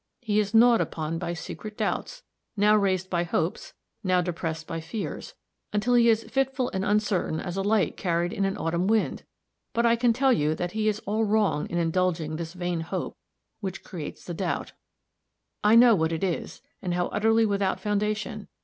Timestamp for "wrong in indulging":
11.23-12.37